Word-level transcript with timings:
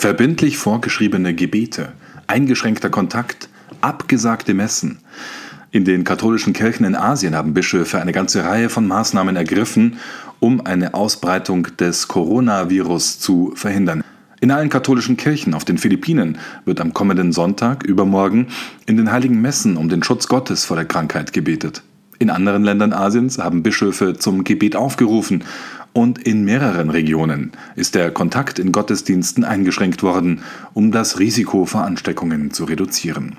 Verbindlich 0.00 0.58
vorgeschriebene 0.58 1.34
Gebete, 1.34 1.92
eingeschränkter 2.28 2.88
Kontakt, 2.88 3.48
abgesagte 3.80 4.54
Messen. 4.54 4.98
In 5.72 5.84
den 5.84 6.04
katholischen 6.04 6.52
Kirchen 6.52 6.86
in 6.86 6.94
Asien 6.94 7.34
haben 7.34 7.52
Bischöfe 7.52 8.00
eine 8.00 8.12
ganze 8.12 8.44
Reihe 8.44 8.68
von 8.68 8.86
Maßnahmen 8.86 9.34
ergriffen, 9.34 9.98
um 10.38 10.64
eine 10.64 10.94
Ausbreitung 10.94 11.66
des 11.78 12.06
Coronavirus 12.06 13.18
zu 13.18 13.50
verhindern. 13.56 14.04
In 14.40 14.52
allen 14.52 14.68
katholischen 14.68 15.16
Kirchen 15.16 15.52
auf 15.52 15.64
den 15.64 15.78
Philippinen 15.78 16.38
wird 16.64 16.80
am 16.80 16.94
kommenden 16.94 17.32
Sonntag, 17.32 17.82
übermorgen, 17.82 18.46
in 18.86 18.98
den 18.98 19.10
heiligen 19.10 19.40
Messen 19.40 19.76
um 19.76 19.88
den 19.88 20.04
Schutz 20.04 20.28
Gottes 20.28 20.64
vor 20.64 20.76
der 20.76 20.86
Krankheit 20.86 21.32
gebetet. 21.32 21.82
In 22.18 22.30
anderen 22.30 22.64
Ländern 22.64 22.92
Asiens 22.92 23.38
haben 23.38 23.62
Bischöfe 23.62 24.14
zum 24.14 24.42
Gebet 24.42 24.74
aufgerufen 24.74 25.44
und 25.92 26.18
in 26.18 26.44
mehreren 26.44 26.90
Regionen 26.90 27.52
ist 27.76 27.94
der 27.94 28.10
Kontakt 28.10 28.58
in 28.58 28.72
Gottesdiensten 28.72 29.44
eingeschränkt 29.44 30.02
worden, 30.02 30.42
um 30.74 30.90
das 30.90 31.18
Risiko 31.18 31.64
vor 31.64 31.84
Ansteckungen 31.84 32.50
zu 32.50 32.64
reduzieren. 32.64 33.36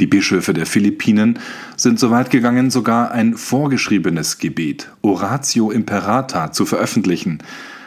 Die 0.00 0.06
Bischöfe 0.06 0.54
der 0.54 0.66
Philippinen 0.66 1.40
sind 1.76 1.98
so 1.98 2.12
weit 2.12 2.30
gegangen, 2.30 2.70
sogar 2.70 3.10
ein 3.10 3.34
vorgeschriebenes 3.34 4.38
Gebet, 4.38 4.90
Oratio 5.02 5.72
Imperata, 5.72 6.52
zu 6.52 6.66
veröffentlichen. 6.66 7.38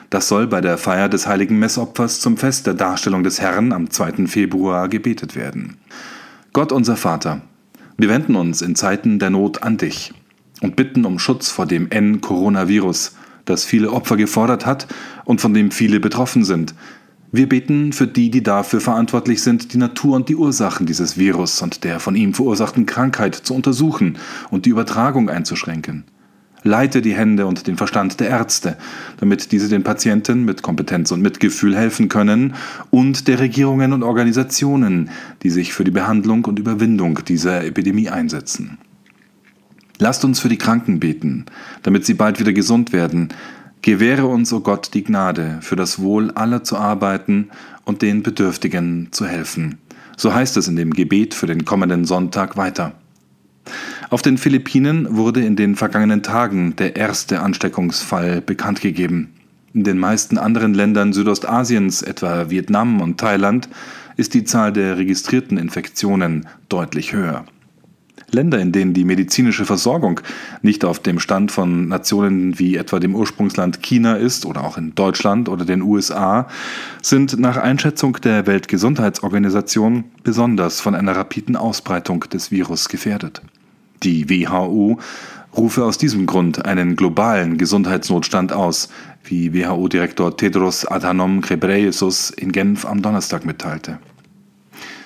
Das 0.09 0.27
soll 0.27 0.47
bei 0.47 0.59
der 0.59 0.77
Feier 0.77 1.07
des 1.07 1.25
heiligen 1.25 1.57
Messopfers 1.57 2.19
zum 2.19 2.35
Fest 2.35 2.67
der 2.67 2.73
Darstellung 2.73 3.23
des 3.23 3.39
Herrn 3.39 3.71
am 3.71 3.89
2. 3.89 4.27
Februar 4.27 4.89
gebetet 4.89 5.37
werden. 5.37 5.77
Gott 6.51 6.73
unser 6.73 6.97
Vater, 6.97 7.41
wir 8.01 8.09
wenden 8.09 8.35
uns 8.35 8.63
in 8.63 8.75
Zeiten 8.75 9.19
der 9.19 9.29
Not 9.29 9.61
an 9.61 9.77
dich 9.77 10.11
und 10.61 10.75
bitten 10.75 11.05
um 11.05 11.19
Schutz 11.19 11.49
vor 11.49 11.67
dem 11.67 11.91
N-Coronavirus, 11.91 13.15
das 13.45 13.63
viele 13.63 13.91
Opfer 13.91 14.17
gefordert 14.17 14.65
hat 14.65 14.87
und 15.23 15.39
von 15.39 15.53
dem 15.53 15.69
viele 15.69 15.99
betroffen 15.99 16.43
sind. 16.43 16.73
Wir 17.31 17.47
beten 17.47 17.93
für 17.93 18.07
die, 18.07 18.31
die 18.31 18.41
dafür 18.41 18.81
verantwortlich 18.81 19.43
sind, 19.43 19.73
die 19.73 19.77
Natur 19.77 20.15
und 20.15 20.29
die 20.29 20.35
Ursachen 20.35 20.87
dieses 20.87 21.17
Virus 21.17 21.61
und 21.61 21.83
der 21.83 21.99
von 21.99 22.15
ihm 22.15 22.33
verursachten 22.33 22.87
Krankheit 22.87 23.35
zu 23.35 23.53
untersuchen 23.53 24.17
und 24.49 24.65
die 24.65 24.71
Übertragung 24.71 25.29
einzuschränken. 25.29 26.03
Leite 26.63 27.01
die 27.01 27.15
Hände 27.15 27.47
und 27.47 27.65
den 27.65 27.75
Verstand 27.75 28.19
der 28.19 28.29
Ärzte, 28.29 28.77
damit 29.19 29.51
diese 29.51 29.67
den 29.67 29.83
Patienten 29.83 30.45
mit 30.45 30.61
Kompetenz 30.61 31.11
und 31.11 31.21
Mitgefühl 31.21 31.75
helfen 31.75 32.07
können, 32.07 32.53
und 32.91 33.27
der 33.27 33.39
Regierungen 33.39 33.93
und 33.93 34.03
Organisationen, 34.03 35.09
die 35.41 35.49
sich 35.49 35.73
für 35.73 35.83
die 35.83 35.91
Behandlung 35.91 36.45
und 36.45 36.59
Überwindung 36.59 37.19
dieser 37.25 37.63
Epidemie 37.63 38.09
einsetzen. 38.09 38.77
Lasst 39.97 40.23
uns 40.23 40.39
für 40.39 40.49
die 40.49 40.57
Kranken 40.57 40.99
beten, 40.99 41.45
damit 41.83 42.05
sie 42.05 42.13
bald 42.13 42.39
wieder 42.39 42.53
gesund 42.53 42.93
werden. 42.93 43.29
Gewähre 43.81 44.27
uns, 44.27 44.53
o 44.53 44.57
oh 44.57 44.59
Gott, 44.59 44.91
die 44.93 45.03
Gnade, 45.03 45.57
für 45.61 45.75
das 45.75 45.99
Wohl 45.99 46.31
aller 46.31 46.63
zu 46.63 46.77
arbeiten 46.77 47.49
und 47.85 48.01
den 48.01 48.21
Bedürftigen 48.21 49.07
zu 49.11 49.25
helfen. 49.25 49.79
So 50.17 50.33
heißt 50.33 50.57
es 50.57 50.67
in 50.67 50.75
dem 50.75 50.93
Gebet 50.93 51.33
für 51.33 51.47
den 51.47 51.65
kommenden 51.65 52.05
Sonntag 52.05 52.57
weiter. 52.57 52.93
Auf 54.11 54.21
den 54.21 54.37
Philippinen 54.37 55.15
wurde 55.15 55.41
in 55.41 55.55
den 55.55 55.77
vergangenen 55.77 56.21
Tagen 56.21 56.75
der 56.75 56.97
erste 56.97 57.39
Ansteckungsfall 57.39 58.41
bekannt 58.41 58.81
gegeben. 58.81 59.29
In 59.73 59.85
den 59.85 59.97
meisten 59.97 60.37
anderen 60.37 60.73
Ländern 60.73 61.13
Südostasiens, 61.13 62.01
etwa 62.01 62.49
Vietnam 62.49 62.99
und 62.99 63.21
Thailand, 63.21 63.69
ist 64.17 64.33
die 64.33 64.43
Zahl 64.43 64.73
der 64.73 64.97
registrierten 64.97 65.57
Infektionen 65.57 66.45
deutlich 66.67 67.13
höher. 67.13 67.45
Länder, 68.31 68.59
in 68.59 68.73
denen 68.73 68.93
die 68.93 69.05
medizinische 69.05 69.63
Versorgung 69.63 70.19
nicht 70.61 70.83
auf 70.83 70.99
dem 70.99 71.17
Stand 71.21 71.49
von 71.49 71.87
Nationen 71.87 72.59
wie 72.59 72.75
etwa 72.75 72.99
dem 72.99 73.15
Ursprungsland 73.15 73.81
China 73.81 74.15
ist 74.15 74.45
oder 74.45 74.65
auch 74.65 74.77
in 74.77 74.93
Deutschland 74.93 75.47
oder 75.47 75.63
den 75.63 75.81
USA, 75.81 76.49
sind 77.01 77.39
nach 77.39 77.55
Einschätzung 77.55 78.17
der 78.21 78.45
Weltgesundheitsorganisation 78.45 80.03
besonders 80.21 80.81
von 80.81 80.95
einer 80.95 81.15
rapiden 81.15 81.55
Ausbreitung 81.55 82.25
des 82.29 82.51
Virus 82.51 82.89
gefährdet. 82.89 83.41
Die 84.03 84.29
WHO 84.29 84.97
rufe 85.55 85.85
aus 85.85 85.97
diesem 85.97 86.25
Grund 86.25 86.65
einen 86.65 86.95
globalen 86.95 87.57
Gesundheitsnotstand 87.57 88.51
aus, 88.51 88.89
wie 89.23 89.53
WHO-Direktor 89.53 90.35
Tedros 90.35 90.85
Adhanom 90.85 91.41
Ghebreyesus 91.41 92.31
in 92.31 92.51
Genf 92.51 92.85
am 92.85 93.03
Donnerstag 93.03 93.45
mitteilte. 93.45 93.99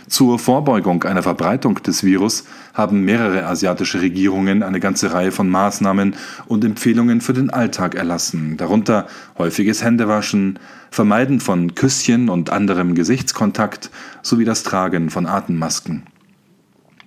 Zur 0.08 0.38
Vorbeugung 0.40 1.04
einer 1.04 1.24
Verbreitung 1.24 1.82
des 1.82 2.04
Virus 2.04 2.46
haben 2.74 3.02
mehrere 3.02 3.48
asiatische 3.48 4.02
Regierungen 4.02 4.62
eine 4.62 4.80
ganze 4.80 5.12
Reihe 5.12 5.32
von 5.32 5.50
Maßnahmen 5.50 6.16
und 6.46 6.64
Empfehlungen 6.64 7.22
für 7.22 7.34
den 7.34 7.50
Alltag 7.50 7.96
erlassen, 7.96 8.56
darunter 8.56 9.08
häufiges 9.38 9.84
Händewaschen, 9.84 10.60
Vermeiden 10.92 11.40
von 11.42 11.74
Küsschen 11.76 12.30
und 12.30 12.52
anderem 12.52 12.94
Gesichtskontakt 12.94 13.90
sowie 14.22 14.46
das 14.46 14.64
Tragen 14.64 15.10
von 15.10 15.26
Atemmasken. 15.26 16.04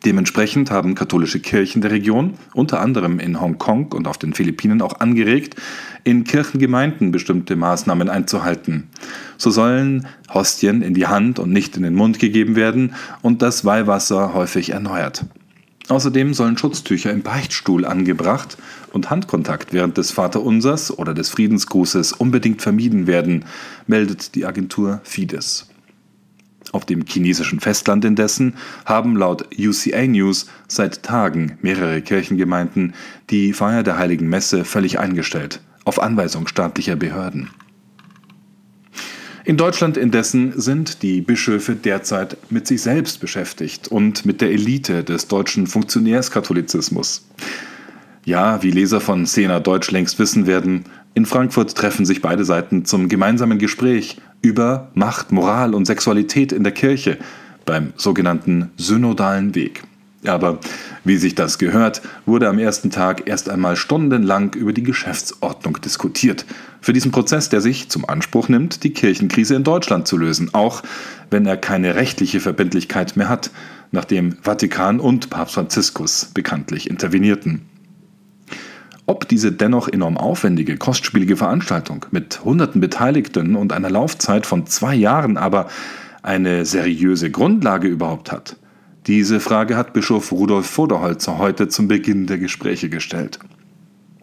Dementsprechend 0.05 0.71
haben 0.71 0.95
katholische 0.95 1.41
Kirchen 1.41 1.83
der 1.83 1.91
Region, 1.91 2.35
unter 2.55 2.81
anderem 2.81 3.19
in 3.19 3.41
Hongkong 3.41 3.93
und 3.93 4.07
auf 4.07 4.17
den 4.17 4.33
Philippinen, 4.33 4.81
auch 4.81 5.01
angeregt, 5.01 5.57
in 6.05 6.25
Kirchengemeinden 6.25 7.11
bestimmte 7.11 7.57
Maßnahmen 7.57 8.09
einzuhalten. 8.09 8.89
So 9.37 9.51
sollen 9.51 10.07
Hostien 10.33 10.83
in 10.83 10.95
die 10.95 11.09
Hand 11.09 11.39
und 11.41 11.53
nicht 11.53 11.77
in 11.77 11.83
den 11.83 11.95
Mund 11.95 12.21
gegeben 12.21 12.55
werden 12.55 12.95
und 13.23 13.43
das 13.43 13.65
Weihwasser 13.65 14.35
häufig 14.35 14.71
erneuert. 14.71 15.25
Außerdem 15.89 16.35
sollen 16.35 16.59
Schutztücher 16.59 17.11
im 17.11 17.23
Beichtstuhl 17.23 17.85
angebracht 17.85 18.59
und 18.93 19.11
Handkontakt 19.11 19.73
während 19.73 19.97
des 19.97 20.11
Vaterunsers 20.11 20.97
oder 20.97 21.15
des 21.15 21.31
Friedensgrußes 21.31 22.13
unbedingt 22.13 22.61
vermieden 22.61 23.07
werden, 23.07 23.47
meldet 23.87 24.35
die 24.35 24.45
Agentur 24.45 25.01
Fides. 25.03 25.68
Auf 26.73 26.85
dem 26.85 27.05
chinesischen 27.07 27.61
Festland 27.61 28.05
indessen 28.05 28.55
haben 28.85 29.17
laut 29.17 29.49
UCA 29.59 30.07
News 30.07 30.47
seit 30.67 31.03
Tagen 31.03 31.59
mehrere 31.63 32.03
Kirchengemeinden 32.03 32.95
die 33.31 33.53
Feier 33.53 33.83
der 33.83 33.99
heiligen 33.99 34.29
Messe 34.29 34.65
völlig 34.65 34.99
eingestellt, 34.99 35.61
auf 35.85 36.01
Anweisung 36.01 36.47
staatlicher 36.47 36.97
Behörden. 36.97 37.51
In 39.49 39.57
Deutschland 39.57 39.97
indessen 39.97 40.61
sind 40.61 41.03
die 41.03 41.23
Bischöfe 41.23 41.75
derzeit 41.75 42.37
mit 42.51 42.67
sich 42.67 42.83
selbst 42.83 43.19
beschäftigt 43.19 43.89
und 43.89 44.27
mit 44.27 44.43
der 44.43 44.51
Elite 44.51 45.05
des 45.05 45.27
deutschen 45.27 45.67
Funktionärskatholizismus. 45.67 47.27
Ja, 48.27 48.63
wie 48.63 48.71
Leser 48.71 49.01
von 49.01 49.25
Sena 49.25 49.59
Deutsch 49.59 49.91
längst 49.91 50.19
wissen 50.19 50.47
werden, 50.47 50.85
in 51.15 51.25
Frankfurt 51.25 51.75
treffen 51.75 52.05
sich 52.05 52.21
beide 52.21 52.45
Seiten 52.45 52.85
zum 52.85 53.09
gemeinsamen 53.09 53.59
Gespräch 53.59 54.19
über 54.43 54.91
Macht, 54.95 55.33
Moral 55.33 55.75
und 55.75 55.87
Sexualität 55.87 56.53
in 56.53 56.65
der 56.65 56.73
Kirche 56.73 57.19
beim 57.65 57.93
sogenannten 57.97 58.71
synodalen 58.77 59.55
Weg. 59.55 59.83
Aber 60.25 60.59
wie 61.05 61.17
sich 61.17 61.35
das 61.35 61.59
gehört, 61.59 62.03
wurde 62.27 62.49
am 62.49 62.59
ersten 62.59 62.91
Tag 62.91 63.29
erst 63.29 63.49
einmal 63.49 63.77
stundenlang 63.77 64.53
über 64.55 64.73
die 64.73 64.83
Geschäftsordnung 64.83 65.81
diskutiert. 65.81 66.45
Für 66.81 66.93
diesen 66.93 67.13
Prozess, 67.13 67.49
der 67.49 67.61
sich 67.61 67.89
zum 67.89 68.09
Anspruch 68.09 68.49
nimmt, 68.49 68.83
die 68.83 68.93
Kirchenkrise 68.93 69.55
in 69.55 69.65
Deutschland 69.65 70.09
zu 70.09 70.17
lösen, 70.17 70.55
auch 70.55 70.83
wenn 71.31 71.47
er 71.47 71.57
keine 71.57 71.95
rechtliche 71.95 72.41
Verbindlichkeit 72.41 73.17
mehr 73.17 73.29
hat, 73.29 73.51
nachdem 73.93 74.37
Vatikan 74.43 74.99
und 74.99 75.31
Papst 75.31 75.55
Franziskus 75.55 76.31
bekanntlich 76.35 76.91
intervenierten. 76.91 77.68
Ob 79.09 79.27
diese 79.27 79.53
dennoch 79.53 79.89
enorm 79.89 80.19
aufwendige, 80.19 80.77
kostspielige 80.77 81.39
Veranstaltung 81.39 82.05
mit 82.11 82.45
hunderten 82.45 82.83
Beteiligten 82.83 83.57
und 83.57 83.73
einer 83.73 83.89
Laufzeit 83.89 84.45
von 84.45 84.67
zwei 84.67 84.95
Jahren 84.95 85.39
aber 85.39 85.69
eine 86.23 86.67
seriöse 86.67 87.31
Grundlage 87.31 87.89
überhaupt 87.89 88.31
hat, 88.31 88.57
diese 89.07 89.41
Frage 89.41 89.79
hat 89.79 89.95
Bischof 89.95 90.31
Rudolf 90.31 90.67
Voderholzer 90.67 91.39
heute 91.39 91.69
zum 91.69 91.89
Beginn 91.89 92.27
der 92.27 92.37
Gespräche 92.37 92.91
gestellt. 92.91 93.39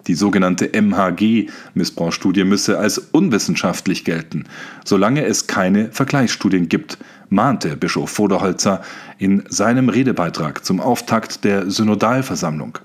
Die 0.06 0.13
sogenannte 0.13 0.69
MHG-Missbrauchsstudie 0.79 2.44
müsse 2.44 2.78
als 2.78 3.00
unwissenschaftlich 3.00 4.06
gelten, 4.06 4.44
solange 4.85 5.25
es 5.25 5.47
keine 5.47 5.91
Vergleichsstudien 5.91 6.69
gibt, 6.69 7.00
mahnte 7.29 7.76
Bischof 7.76 8.11
Voderholzer 8.11 8.84
in 9.17 9.46
seinem 9.49 9.90
Redebeitrag 9.90 10.64
zum 10.64 10.79
Auftakt 10.79 11.43
der 11.43 11.72
Synodalversammlung. 11.72 12.78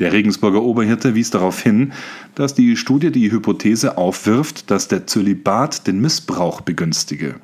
Der 0.00 0.12
Regensburger 0.12 0.62
Oberhirte 0.62 1.14
wies 1.14 1.30
darauf 1.30 1.60
hin, 1.60 1.92
dass 2.34 2.54
die 2.54 2.76
Studie 2.76 3.10
die 3.10 3.32
Hypothese 3.32 3.98
aufwirft, 3.98 4.70
dass 4.70 4.88
der 4.88 5.06
Zölibat 5.06 5.86
den 5.86 6.00
Missbrauch 6.00 6.60
begünstige. 6.60 7.36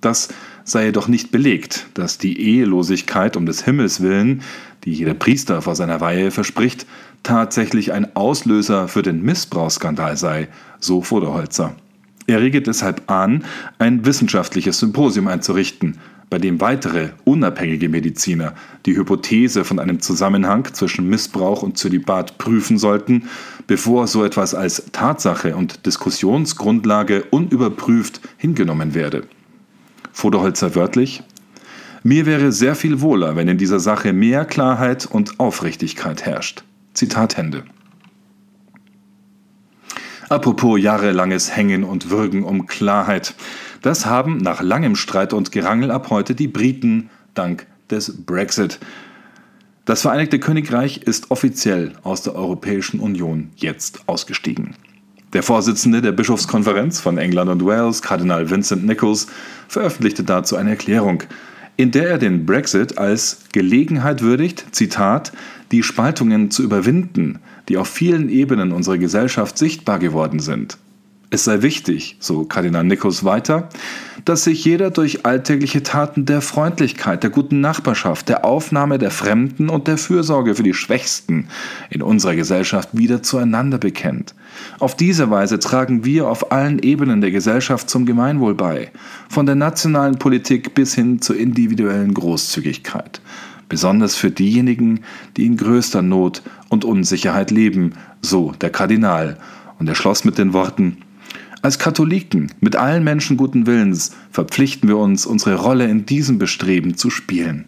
Das 0.00 0.28
sei 0.64 0.86
jedoch 0.86 1.08
nicht 1.08 1.30
belegt, 1.30 1.86
dass 1.94 2.18
die 2.18 2.40
Ehelosigkeit 2.40 3.36
um 3.36 3.46
des 3.46 3.64
Himmels 3.64 4.00
willen, 4.00 4.42
die 4.84 4.92
jeder 4.92 5.14
Priester 5.14 5.62
vor 5.62 5.74
seiner 5.74 6.00
Weihe 6.00 6.30
verspricht, 6.30 6.86
tatsächlich 7.22 7.92
ein 7.92 8.14
Auslöser 8.16 8.88
für 8.88 9.02
den 9.02 9.22
Missbrauchsskandal 9.22 10.16
sei, 10.16 10.48
so 10.78 11.02
Voderholzer. 11.02 11.74
Er 12.26 12.40
rege 12.40 12.62
deshalb 12.62 13.10
an, 13.10 13.44
ein 13.78 14.06
wissenschaftliches 14.06 14.78
Symposium 14.78 15.28
einzurichten, 15.28 15.98
bei 16.34 16.38
dem 16.38 16.60
weitere 16.60 17.10
unabhängige 17.22 17.88
Mediziner 17.88 18.54
die 18.86 18.96
Hypothese 18.96 19.64
von 19.64 19.78
einem 19.78 20.00
Zusammenhang 20.00 20.66
zwischen 20.72 21.08
Missbrauch 21.08 21.62
und 21.62 21.78
Zölibat 21.78 22.38
prüfen 22.38 22.76
sollten, 22.76 23.28
bevor 23.68 24.08
so 24.08 24.24
etwas 24.24 24.52
als 24.52 24.86
Tatsache 24.90 25.54
und 25.54 25.86
Diskussionsgrundlage 25.86 27.22
unüberprüft 27.30 28.20
hingenommen 28.36 28.94
werde. 28.94 29.28
Voderholzer 30.12 30.74
wörtlich, 30.74 31.22
mir 32.02 32.26
wäre 32.26 32.50
sehr 32.50 32.74
viel 32.74 33.00
wohler, 33.00 33.36
wenn 33.36 33.46
in 33.46 33.56
dieser 33.56 33.78
Sache 33.78 34.12
mehr 34.12 34.44
Klarheit 34.44 35.06
und 35.06 35.38
Aufrichtigkeit 35.38 36.26
herrscht. 36.26 36.64
Zitat 36.94 37.36
Hände. 37.36 37.62
Apropos 40.34 40.80
jahrelanges 40.80 41.54
Hängen 41.54 41.84
und 41.84 42.10
Würgen 42.10 42.42
um 42.42 42.66
Klarheit. 42.66 43.34
Das 43.82 44.04
haben 44.04 44.38
nach 44.38 44.62
langem 44.62 44.96
Streit 44.96 45.32
und 45.32 45.52
Gerangel 45.52 45.92
ab 45.92 46.10
heute 46.10 46.34
die 46.34 46.48
Briten 46.48 47.08
dank 47.34 47.68
des 47.88 48.26
Brexit. 48.26 48.80
Das 49.84 50.02
Vereinigte 50.02 50.40
Königreich 50.40 50.98
ist 50.98 51.30
offiziell 51.30 51.92
aus 52.02 52.22
der 52.22 52.34
Europäischen 52.34 52.98
Union 52.98 53.50
jetzt 53.54 54.08
ausgestiegen. 54.08 54.74
Der 55.34 55.44
Vorsitzende 55.44 56.02
der 56.02 56.10
Bischofskonferenz 56.10 56.98
von 56.98 57.16
England 57.16 57.48
und 57.48 57.64
Wales, 57.64 58.02
Kardinal 58.02 58.50
Vincent 58.50 58.84
Nichols, 58.84 59.28
veröffentlichte 59.68 60.24
dazu 60.24 60.56
eine 60.56 60.70
Erklärung, 60.70 61.22
in 61.76 61.92
der 61.92 62.08
er 62.08 62.18
den 62.18 62.44
Brexit 62.44 62.98
als 62.98 63.44
Gelegenheit 63.52 64.20
würdigt, 64.20 64.66
Zitat, 64.72 65.30
die 65.70 65.84
Spaltungen 65.84 66.50
zu 66.50 66.64
überwinden, 66.64 67.38
die 67.68 67.76
auf 67.76 67.88
vielen 67.88 68.28
Ebenen 68.28 68.72
unserer 68.72 68.98
Gesellschaft 68.98 69.58
sichtbar 69.58 69.98
geworden 69.98 70.40
sind. 70.40 70.78
Es 71.34 71.42
sei 71.42 71.62
wichtig, 71.62 72.16
so 72.20 72.44
Kardinal 72.44 72.84
Nichols 72.84 73.24
weiter, 73.24 73.68
dass 74.24 74.44
sich 74.44 74.64
jeder 74.64 74.92
durch 74.92 75.26
alltägliche 75.26 75.82
Taten 75.82 76.26
der 76.26 76.40
Freundlichkeit, 76.40 77.24
der 77.24 77.30
guten 77.30 77.60
Nachbarschaft, 77.60 78.28
der 78.28 78.44
Aufnahme 78.44 78.98
der 78.98 79.10
Fremden 79.10 79.68
und 79.68 79.88
der 79.88 79.98
Fürsorge 79.98 80.54
für 80.54 80.62
die 80.62 80.74
Schwächsten 80.74 81.48
in 81.90 82.02
unserer 82.02 82.36
Gesellschaft 82.36 82.90
wieder 82.92 83.24
zueinander 83.24 83.78
bekennt. 83.78 84.36
Auf 84.78 84.96
diese 84.96 85.28
Weise 85.28 85.58
tragen 85.58 86.04
wir 86.04 86.28
auf 86.28 86.52
allen 86.52 86.78
Ebenen 86.78 87.20
der 87.20 87.32
Gesellschaft 87.32 87.90
zum 87.90 88.06
Gemeinwohl 88.06 88.54
bei, 88.54 88.92
von 89.28 89.44
der 89.44 89.56
nationalen 89.56 90.20
Politik 90.20 90.74
bis 90.76 90.94
hin 90.94 91.20
zur 91.20 91.36
individuellen 91.36 92.14
Großzügigkeit 92.14 93.20
besonders 93.74 94.14
für 94.14 94.30
diejenigen, 94.30 95.00
die 95.36 95.46
in 95.46 95.56
größter 95.56 96.00
Not 96.00 96.42
und 96.68 96.84
Unsicherheit 96.84 97.50
leben, 97.50 97.94
so 98.22 98.52
der 98.60 98.70
Kardinal. 98.70 99.36
Und 99.80 99.88
er 99.88 99.96
schloss 99.96 100.24
mit 100.24 100.38
den 100.38 100.52
Worten 100.52 100.98
als 101.60 101.80
Katholiken 101.80 102.52
mit 102.60 102.76
allen 102.76 103.02
Menschen 103.02 103.36
guten 103.36 103.66
Willens 103.66 104.14
verpflichten 104.30 104.88
wir 104.88 104.98
uns, 104.98 105.26
unsere 105.26 105.56
Rolle 105.56 105.88
in 105.88 106.06
diesem 106.06 106.38
Bestreben 106.38 106.96
zu 106.96 107.10
spielen. 107.10 107.64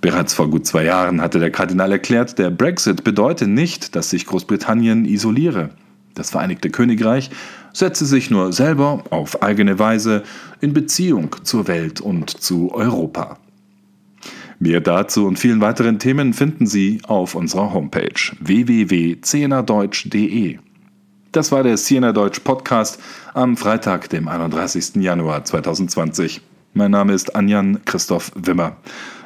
Bereits 0.00 0.32
vor 0.32 0.48
gut 0.48 0.66
zwei 0.66 0.84
Jahren 0.84 1.20
hatte 1.20 1.40
der 1.40 1.50
Kardinal 1.50 1.92
erklärt, 1.92 2.38
der 2.38 2.48
Brexit 2.48 3.04
bedeute 3.04 3.46
nicht, 3.46 3.96
dass 3.96 4.08
sich 4.08 4.24
Großbritannien 4.24 5.04
isoliere. 5.04 5.70
Das 6.14 6.30
Vereinigte 6.30 6.70
Königreich 6.70 7.30
setze 7.74 8.06
sich 8.06 8.30
nur 8.30 8.54
selber 8.54 9.04
auf 9.10 9.42
eigene 9.42 9.78
Weise 9.78 10.22
in 10.62 10.72
Beziehung 10.72 11.36
zur 11.42 11.68
Welt 11.68 12.00
und 12.00 12.30
zu 12.30 12.72
Europa. 12.72 13.36
Mehr 14.62 14.82
dazu 14.82 15.26
und 15.26 15.38
vielen 15.38 15.62
weiteren 15.62 15.98
Themen 15.98 16.34
finden 16.34 16.66
Sie 16.66 17.00
auf 17.06 17.34
unserer 17.34 17.72
Homepage 17.72 18.20
www.zehnerdeutsch.de. 18.40 20.58
Das 21.32 21.50
war 21.50 21.62
der 21.62 21.78
Siena 21.78 22.12
Deutsch 22.12 22.40
Podcast 22.40 23.00
am 23.32 23.56
Freitag, 23.56 24.10
dem 24.10 24.28
31. 24.28 24.96
Januar 24.96 25.46
2020. 25.46 26.42
Mein 26.74 26.90
Name 26.90 27.14
ist 27.14 27.34
Anjan 27.34 27.82
Christoph 27.86 28.32
Wimmer. 28.34 28.76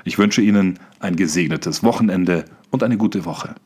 Ich 0.04 0.18
wünsche 0.18 0.40
Ihnen 0.40 0.78
ein 1.00 1.16
gesegnetes 1.16 1.82
Wochenende 1.82 2.44
und 2.70 2.84
eine 2.84 2.96
gute 2.96 3.24
Woche. 3.24 3.56